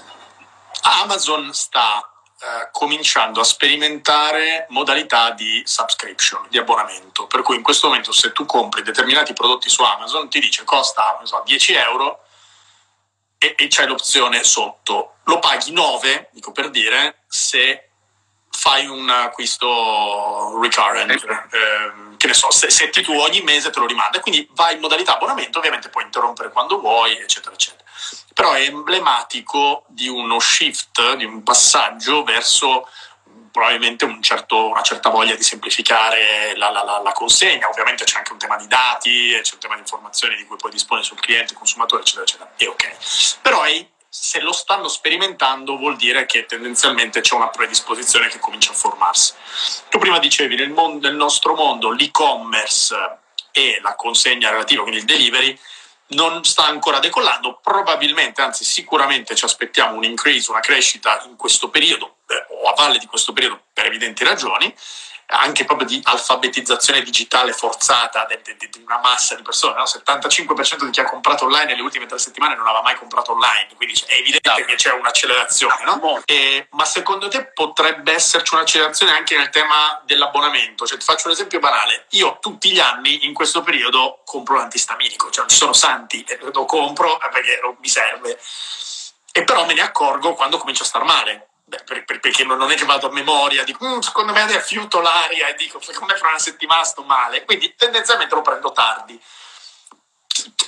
[1.01, 2.07] Amazon sta
[2.39, 8.31] eh, cominciando a sperimentare modalità di subscription, di abbonamento, per cui in questo momento se
[8.33, 12.23] tu compri determinati prodotti su Amazon ti dice costa so, 10 euro
[13.39, 17.89] e, e c'è l'opzione sotto, lo paghi 9, dico per dire, se
[18.51, 23.85] fai un acquisto recurrent, eh, che ne so, se, setti tu ogni mese te lo
[23.85, 27.83] rimanda, quindi vai in modalità abbonamento, ovviamente puoi interrompere quando vuoi, eccetera, eccetera.
[28.33, 32.87] Però è emblematico di uno shift, di un passaggio verso
[33.51, 37.67] probabilmente un certo, una certa voglia di semplificare la, la, la, la, consegna.
[37.67, 40.69] Ovviamente c'è anche un tema di dati, c'è un tema di informazioni di cui poi
[40.69, 42.51] dispone sul cliente, il consumatore, eccetera, eccetera.
[42.55, 43.39] E ok.
[43.41, 48.71] Però è se lo stanno sperimentando vuol dire che tendenzialmente c'è una predisposizione che comincia
[48.71, 49.33] a formarsi.
[49.89, 52.95] Tu prima dicevi nel, mondo, nel nostro mondo l'e-commerce
[53.51, 55.59] e la consegna relativa, quindi il delivery,
[56.09, 61.69] non sta ancora decollando, probabilmente, anzi sicuramente ci aspettiamo un increase, una crescita in questo
[61.69, 64.73] periodo eh, o a valle di questo periodo per evidenti ragioni
[65.27, 69.75] anche proprio di alfabetizzazione digitale forzata di, una massa di persone.
[69.75, 69.83] No?
[69.83, 73.67] 75% di chi ha comprato online nelle ultime tre settimane non aveva mai comprato online,
[73.75, 74.65] quindi è evidente esatto.
[74.65, 75.83] che c'è un'accelerazione.
[75.83, 76.21] No?
[76.25, 80.85] E, ma secondo te potrebbe esserci un'accelerazione anche nel tema dell'abbonamento?
[80.85, 82.05] Cioè, ti faccio un esempio banale.
[82.11, 86.65] Io tutti gli anni in questo periodo compro l'antistaminico, cioè non ci sono santi, lo
[86.65, 88.39] compro perché mi serve.
[89.33, 92.85] E però me ne accorgo quando comincio a star male Beh, perché non è che
[92.85, 96.39] vado a memoria, dico mm, secondo me rifiuto l'aria e dico secondo me fra una
[96.39, 99.21] settimana sto male, quindi tendenzialmente lo prendo tardi.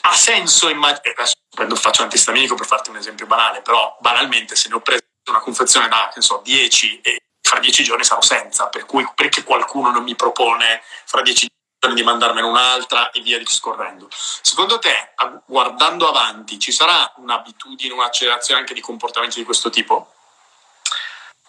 [0.01, 4.67] Ha senso immaginare, adesso prendo, faccio antistaminico per farti un esempio banale, però banalmente se
[4.67, 8.67] ne ho preso una confezione da, che so, 10 e fra 10 giorni sarò senza,
[8.67, 13.37] per cui perché qualcuno non mi propone fra 10 giorni di mandarmene un'altra e via
[13.37, 14.09] discorrendo.
[14.11, 15.13] Secondo te,
[15.45, 20.15] guardando avanti, ci sarà un'abitudine, un'accelerazione anche di comportamenti di questo tipo?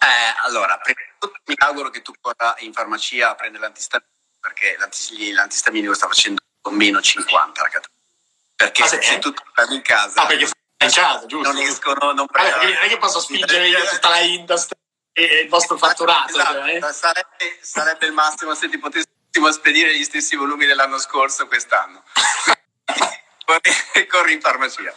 [0.03, 4.09] Eh, allora, prima di tutto mi auguro che tu corra in farmacia a prendere l'antistaminico
[4.39, 7.89] perché l'antistaminico sta facendo meno 50 ragazzi.
[8.55, 10.23] Perché ah, se, se tu torni in casa...
[10.23, 11.51] Ah, perché stai in casa, giusto?
[11.51, 12.63] Non escono, non prendono...
[12.63, 14.79] non è che posso spingere io tutta la industria
[15.13, 16.31] e il vostro fatturato.
[16.31, 16.93] Esatto, cioè, eh?
[16.93, 22.03] sarebbe, sarebbe, il massimo se ti potessimo spedire gli stessi volumi dell'anno scorso quest'anno.
[24.09, 24.93] corri in farmacia.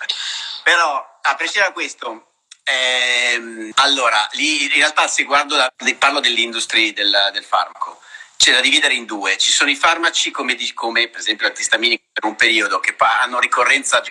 [0.62, 2.33] Però, a prescindere da questo,
[2.64, 8.00] eh, allora, lì in realtà se guardo, la, parlo dell'industria del, del, farmaco,
[8.36, 9.36] c'è da dividere in due.
[9.36, 14.02] Ci sono i farmaci come, come per esempio l'antistaminico per un periodo che hanno ricorrenza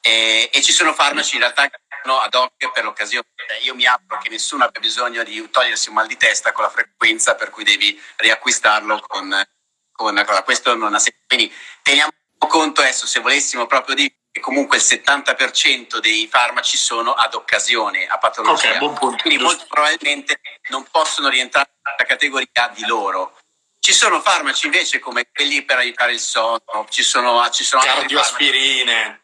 [0.00, 3.26] e, e ci sono farmaci in realtà che hanno ad hoc per l'occasione.
[3.62, 6.70] Io mi auguro che nessuno abbia bisogno di togliersi un mal di testa con la
[6.70, 9.46] frequenza per cui devi riacquistarlo con,
[9.92, 11.20] con questo non ha senso.
[11.26, 13.94] Quindi teniamo conto adesso se volessimo proprio
[14.38, 18.76] dire comunque il 70% dei farmaci sono ad occasione, a patologia.
[18.76, 23.36] Okay, punto, Quindi molto probabilmente non possono rientrare nella categoria di loro.
[23.80, 29.22] Ci sono farmaci invece come quelli per aiutare il sonno, ci sono, ci sono cardioaspirine.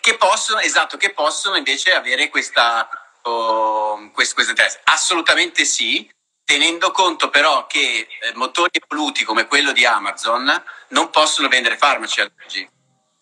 [0.00, 2.88] Che possono, esatto, che possono invece avere questa,
[3.22, 4.80] oh, questo, questo interesse.
[4.84, 6.10] Assolutamente sì,
[6.44, 12.20] tenendo conto però che eh, motori evoluti come quello di Amazon non possono vendere farmaci
[12.20, 12.68] ad oggi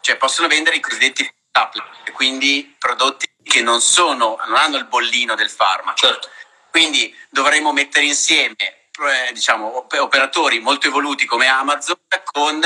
[0.02, 5.34] cioè possono vendere i cosiddetti tablet, quindi prodotti che non, sono, non hanno il bollino
[5.34, 5.96] del farmaco.
[5.96, 6.28] Certo.
[6.70, 12.60] Quindi dovremmo mettere insieme eh, diciamo, operatori molto evoluti come Amazon con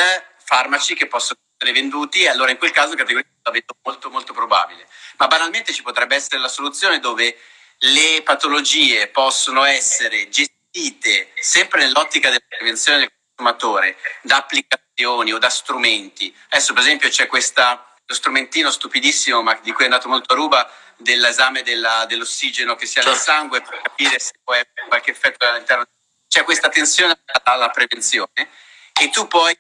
[0.44, 4.32] farmaci che possono essere venduti e allora in quel caso categoria la vedo molto molto
[4.32, 4.88] probabile.
[5.16, 7.36] Ma banalmente ci potrebbe essere la soluzione dove
[7.78, 15.50] le patologie possono essere gestite sempre nell'ottica della prevenzione del consumatore da applicazioni o da
[15.50, 16.34] strumenti.
[16.48, 20.36] Adesso per esempio c'è questa, lo strumentino stupidissimo, ma di cui è andato molto a
[20.36, 23.30] ruba, dell'esame della, dell'ossigeno che si ha nel certo.
[23.30, 25.84] sangue per capire se può avere qualche effetto all'interno.
[26.28, 28.48] C'è questa tensione alla prevenzione
[28.98, 29.56] e tu puoi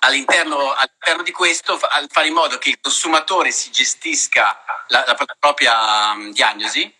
[0.00, 6.12] all'interno, all'interno di questo fare in modo che il consumatore si gestisca la, la propria
[6.12, 6.92] um, diagnosi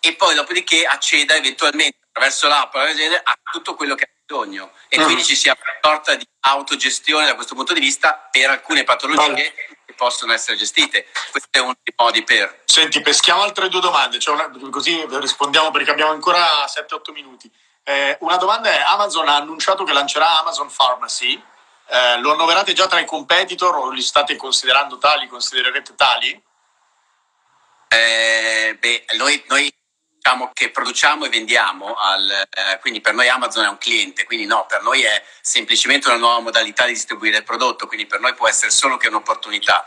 [0.00, 5.24] e poi dopodiché acceda eventualmente attraverso l'app a tutto quello che ha bisogno e quindi
[5.24, 9.54] ci sia una sorta di autogestione da questo punto di vista per alcune patologie
[9.86, 11.06] che possono essere gestite.
[11.30, 12.62] Questo è uno dei modi per...
[12.64, 17.50] Senti, peschiamo altre due domande, cioè una, così rispondiamo perché abbiamo ancora 7-8 minuti.
[17.84, 21.40] Eh, una domanda è, Amazon ha annunciato che lancerà Amazon Pharmacy,
[21.88, 26.42] eh, lo annoverate già tra i competitor o li state considerando tali, considererete tali?
[27.88, 29.72] Eh, beh, noi, noi
[30.26, 34.44] diciamo che produciamo e vendiamo, al, eh, quindi per noi Amazon è un cliente, quindi
[34.44, 38.34] no, per noi è semplicemente una nuova modalità di distribuire il prodotto, quindi per noi
[38.34, 39.86] può essere solo che un'opportunità.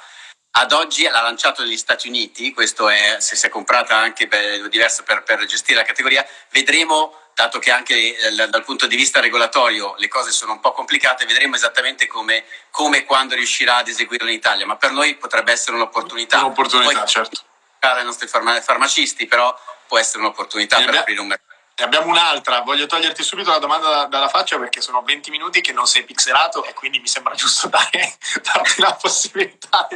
[0.52, 4.69] Ad oggi l'ha lanciato negli Stati Uniti, questo è, se si è comprata anche per,
[4.69, 9.19] diverso per, per gestire la categoria, vedremo dato che anche eh, dal punto di vista
[9.19, 13.89] regolatorio le cose sono un po' complicate, vedremo esattamente come, come e quando riuscirà ad
[13.89, 16.39] eseguirlo in Italia, ma per noi potrebbe essere un'opportunità.
[16.39, 17.41] Un'opportunità, Poi, certo.
[17.80, 19.57] I nostri farmacisti, però
[19.88, 21.49] può essere un'opportunità per abbia, aprire un mercato.
[21.80, 25.71] Ne abbiamo un'altra, voglio toglierti subito la domanda dalla faccia perché sono 20 minuti che
[25.71, 29.88] non sei pixelato e quindi mi sembra giusto dare, darti la possibilità.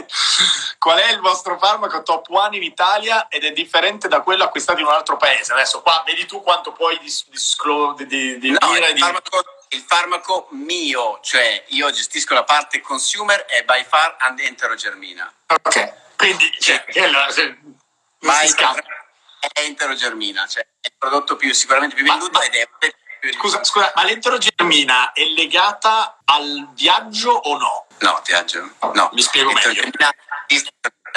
[0.78, 4.80] Qual è il vostro farmaco top one in Italia ed è differente da quello acquistato
[4.80, 5.52] in un altro paese?
[5.52, 8.88] Adesso qua vedi tu quanto puoi disclosere di, di, no, dire.
[8.88, 9.02] Il, di...
[9.02, 15.32] farmaco, il farmaco mio, cioè io gestisco la parte consumer, è by far and enterogermina.
[15.48, 17.58] Ok, quindi cioè, cioè, allora, se,
[18.24, 22.68] ma è enterogermina, cioè è il prodotto più, sicuramente più venduto ma, ed è
[23.32, 27.88] Scusa, scusa, ma l'enterogermina è legata al viaggio o no?
[28.00, 28.70] No, viaggio.
[28.94, 29.82] No, mi spiego meglio.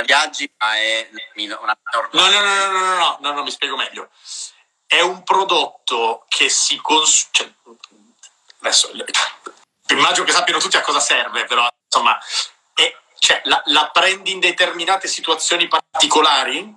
[0.04, 1.76] Viaggi, ma è una
[2.12, 4.10] No, no, no, no, no, no, no, no, mi spiego meglio.
[4.86, 7.30] È un prodotto che si consuma.
[7.32, 7.52] Cioè,
[8.60, 8.92] adesso
[9.88, 12.16] immagino che sappiano tutti a cosa serve, però insomma,
[12.72, 16.72] è, cioè, la, la prendi in determinate situazioni particolari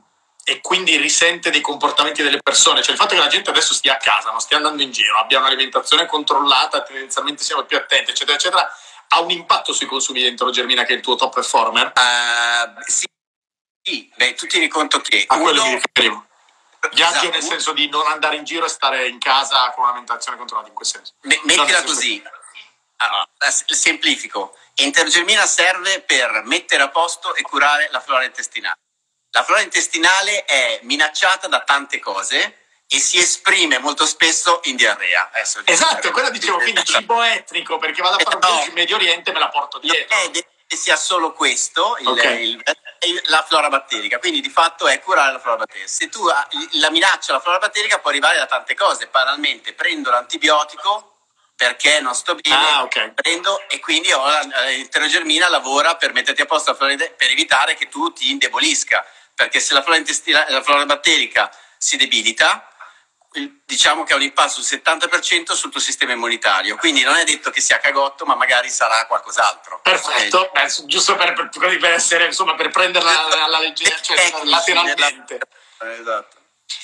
[0.49, 2.81] e quindi risente dei comportamenti delle persone.
[2.81, 5.19] Cioè il fatto che la gente adesso stia a casa, non stia andando in giro,
[5.19, 8.77] abbia un'alimentazione controllata, tendenzialmente siamo più attenti, eccetera, eccetera,
[9.09, 11.93] ha un impatto sui consumi dentro Germina che è il tuo top performer?
[11.95, 13.05] Uh, sì,
[13.83, 14.11] sì.
[14.15, 15.23] Beh, tu tieni conto che...
[15.27, 15.69] A quello uno...
[15.69, 16.25] mi riferivo.
[16.93, 17.29] Viaggio esatto.
[17.29, 20.75] nel senso di non andare in giro e stare in casa con un'alimentazione controllata in
[20.75, 21.13] quel senso.
[21.21, 22.23] Me- mettila così.
[22.97, 23.27] Allora,
[23.67, 24.57] semplifico.
[24.75, 28.77] Intergermina serve per mettere a posto e curare la flora intestinale.
[29.31, 32.57] La flora intestinale è minacciata da tante cose
[32.91, 35.29] e si esprime molto spesso in diarrea.
[35.31, 38.95] Adesso, esatto, quella dicevo, quindi cibo etnico, perché vado a fare un viaggio in Medio
[38.95, 40.15] Oriente e me la porto dietro.
[40.15, 42.49] Non è che sia solo questo, il, okay.
[42.51, 45.87] il, la flora batterica, quindi di fatto è curare la flora batterica.
[45.87, 51.13] Se tu la minaccia alla flora batterica può arrivare da tante cose, banalmente prendo l'antibiotico
[51.55, 53.11] perché non sto bene, ah, okay.
[53.13, 57.89] prendo e quindi ho l'enterogermina lavora per metterti a posto la flora per evitare che
[57.89, 59.05] tu ti indebolisca
[59.39, 60.03] perché se la flora,
[60.49, 62.67] la flora batterica si debilita,
[63.63, 66.75] diciamo che ha un impatto sul 70% sul tuo sistema immunitario.
[66.75, 69.79] Quindi non è detto che sia cagotto, ma magari sarà qualcos'altro.
[69.81, 75.39] Perfetto, Beh, giusto per, per, per, essere, insomma, per prenderla alla leggera, cioè lateralmente.
[75.97, 76.38] Esatto.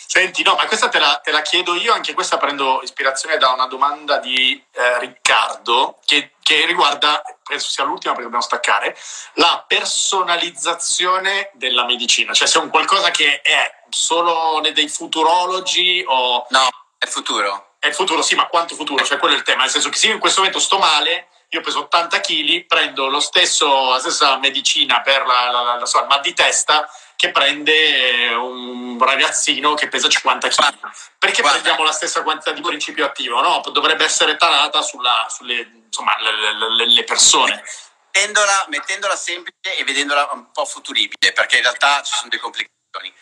[0.07, 3.49] Senti, no, ma questa te la, te la, chiedo io, anche questa prendo ispirazione da
[3.49, 8.97] una domanda di eh, Riccardo che, che, riguarda, penso sia l'ultima perché dobbiamo staccare,
[9.33, 16.45] la personalizzazione della medicina, cioè se è un qualcosa che è solo dei futurologi o...
[16.49, 17.73] No, è il futuro.
[17.77, 19.03] È il futuro, sì, ma quanto futuro?
[19.03, 21.27] Cioè quello è il tema, nel senso che se io in questo momento sto male,
[21.49, 26.05] io peso 80 kg, prendo lo stesso, la stessa medicina per la, la, la, la
[26.07, 30.77] mal di testa che prende un ragazzino che pesa 50 kg.
[31.17, 31.59] Perché Guarda.
[31.59, 33.41] prendiamo la stessa quantità di principio attivo?
[33.41, 33.61] No?
[33.71, 37.63] Dovrebbe essere tarata sulla, sulle insomma, le, le, le persone.
[38.11, 43.13] Mettendola, mettendola, semplice e vedendola un po' futuribile, perché in realtà ci sono delle complicazioni.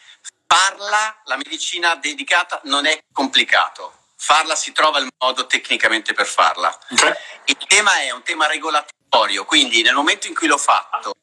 [0.46, 4.02] Farla, la medicina dedicata, non è complicato.
[4.16, 6.78] Farla si trova il modo tecnicamente per farla.
[6.92, 7.14] Okay.
[7.46, 9.03] Il tema è un tema regolatorio,
[9.46, 11.14] quindi nel momento in cui l'ho fatto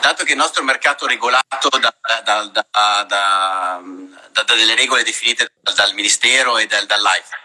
[0.00, 3.82] dato che il nostro mercato è regolato da, da, da,
[4.32, 7.36] da delle regole definite dal, Ministero e dal, dall'AIFA,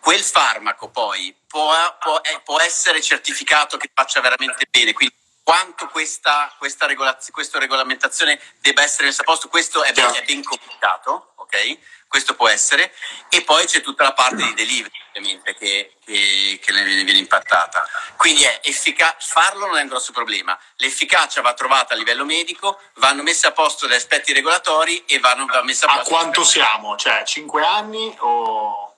[0.00, 4.92] quel farmaco poi può, può, può, essere certificato che faccia veramente bene.
[4.92, 6.86] Quindi quanto questa, questa,
[7.30, 11.78] questa regolamentazione debba essere messa a posto, questo è ben, è ben complicato, ok?
[12.08, 12.92] Questo può essere,
[13.28, 17.86] e poi c'è tutta la parte di delivery ovviamente che, che, che viene impattata.
[18.16, 22.80] Quindi è effica- farlo non è un grosso problema, l'efficacia va trovata a livello medico,
[22.96, 26.14] vanno messe a posto gli aspetti regolatori e vanno va messa a posto...
[26.14, 26.96] A quanto siamo?
[26.96, 28.94] Cioè 5 anni o...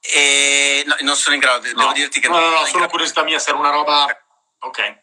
[0.00, 1.72] E, no, non sono in grado, no.
[1.72, 4.06] devo dirti che no, non no, no, solo curiosità mia, se era una roba...
[4.60, 4.98] Ok.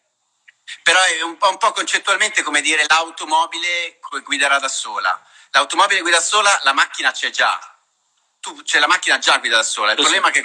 [0.84, 5.20] Però è un po', un po' concettualmente come dire l'automobile guiderà da sola
[5.52, 7.60] L'automobile guida sola, la macchina c'è già.
[8.40, 9.92] Tu, cioè, la macchina già guida da sola.
[9.92, 10.44] Il problema è che,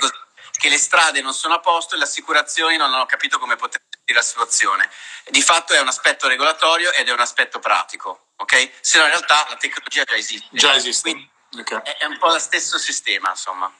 [0.59, 3.80] che, le strade non sono a posto e le assicurazioni non hanno capito come poter
[3.88, 4.90] gestire la situazione.
[5.28, 8.70] Di fatto è un aspetto regolatorio ed è un aspetto pratico, ok?
[8.80, 10.48] Se no in realtà la tecnologia già esiste.
[10.50, 11.11] Già esiste.
[11.11, 11.80] Quindi okay.
[11.98, 13.72] è un po' lo stesso sistema, insomma.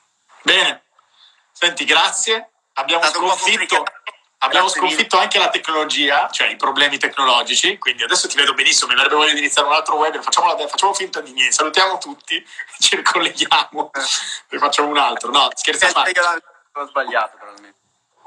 [0.43, 0.85] Bene.
[1.53, 2.51] Senti, grazie.
[2.75, 3.85] Abbiamo sconfitto
[4.45, 8.95] Abbiamo sconfitto anche la tecnologia, cioè i problemi tecnologici, quindi adesso ti vedo benissimo, mi
[8.95, 12.45] avrebbe voglia di iniziare un altro webinar, facciamo, facciamo finta di niente, salutiamo tutti,
[12.81, 13.91] ci ricolleghiamo
[14.49, 15.31] e facciamo un altro.
[15.31, 16.21] No, scherzo a parte.
[16.73, 17.79] Ho sbagliato probabilmente.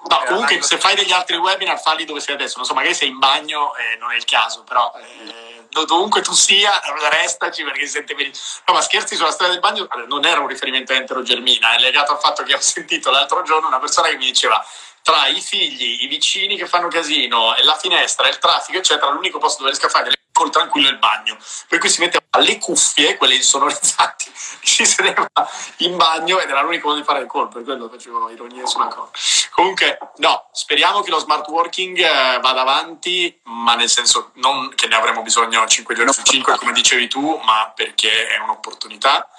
[0.07, 3.09] No, comunque se fai degli altri webinar falli dove sei adesso, non so, magari sei
[3.09, 7.93] in bagno eh, non è il caso, però eh, dovunque tu sia, restaci perché si
[7.93, 8.61] sente benissimo.
[8.67, 12.13] No, ma scherzi sulla storia del bagno non era un riferimento a enterogermina, è legato
[12.13, 14.63] al fatto che ho sentito l'altro giorno una persona che mi diceva
[15.05, 19.59] tra i figli, i vicini che fanno casino, la finestra, il traffico, eccetera, l'unico posto
[19.59, 21.37] dove riesca a fare col tranquillo è il bagno.
[21.67, 25.29] Per cui si metteva le cuffie, quelle insonorizzanti, si sedeva
[25.77, 28.87] in bagno ed era l'unico modo di fare il call, per quello facevo ironia sulla
[28.87, 29.11] cosa.
[29.51, 34.87] Comunque, no, speriamo che lo smart working eh, vada avanti, ma nel senso non che
[34.87, 39.29] ne avremo bisogno 5 giorni su 5, come dicevi tu, ma perché è un'opportunità.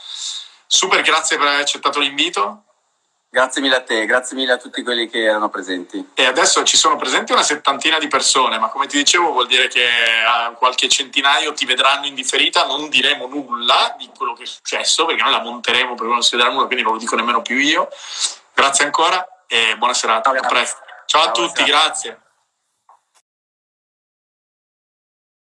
[0.64, 2.65] Super, grazie per aver accettato l'invito.
[3.36, 6.12] Grazie mille a te, grazie mille a tutti quelli che erano presenti.
[6.14, 9.68] E adesso ci sono presenti una settantina di persone, ma come ti dicevo vuol dire
[9.68, 9.86] che
[10.56, 15.22] qualche centinaio ti vedranno in differita, non diremo nulla di quello che è successo, perché
[15.22, 17.90] noi la monteremo perché non si vedrà nulla, quindi non lo dico nemmeno più io.
[18.54, 20.78] Grazie ancora e buona serata, a presto.
[21.04, 22.20] Ciao, Ciao a tutti, grazie.